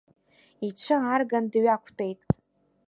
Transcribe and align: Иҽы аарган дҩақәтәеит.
Иҽы 0.67 0.95
аарган 0.99 1.45
дҩақәтәеит. 1.51 2.21